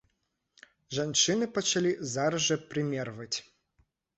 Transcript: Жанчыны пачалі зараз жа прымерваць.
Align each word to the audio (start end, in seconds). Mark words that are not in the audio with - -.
Жанчыны 0.99 1.49
пачалі 1.57 1.91
зараз 2.15 2.41
жа 2.49 2.57
прымерваць. 2.73 3.37